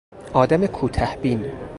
آدم 0.33 0.67
کوته 0.67 1.15
بین 1.15 1.45